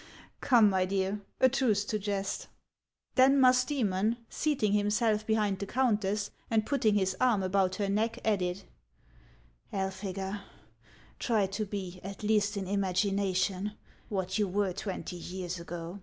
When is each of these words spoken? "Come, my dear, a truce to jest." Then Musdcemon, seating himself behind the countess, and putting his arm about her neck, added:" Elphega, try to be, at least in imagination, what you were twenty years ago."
"Come, 0.40 0.70
my 0.70 0.84
dear, 0.84 1.20
a 1.40 1.48
truce 1.48 1.84
to 1.86 1.98
jest." 1.98 2.46
Then 3.16 3.40
Musdcemon, 3.40 4.18
seating 4.28 4.74
himself 4.74 5.26
behind 5.26 5.58
the 5.58 5.66
countess, 5.66 6.30
and 6.52 6.64
putting 6.64 6.94
his 6.94 7.16
arm 7.20 7.42
about 7.42 7.74
her 7.74 7.88
neck, 7.88 8.20
added:" 8.24 8.62
Elphega, 9.72 10.42
try 11.18 11.46
to 11.46 11.64
be, 11.66 11.98
at 12.04 12.22
least 12.22 12.56
in 12.56 12.68
imagination, 12.68 13.72
what 14.08 14.38
you 14.38 14.46
were 14.46 14.72
twenty 14.72 15.16
years 15.16 15.58
ago." 15.58 15.98